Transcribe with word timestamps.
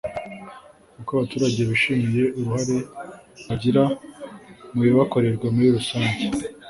Uko 0.99 1.09
abaturage 1.15 1.59
bishimiye 1.69 2.23
uruhare 2.37 2.77
bagira 3.45 3.83
mu 4.71 4.79
bibakorerwa 4.85 5.47
muri 5.55 5.69
rusange 5.77 6.17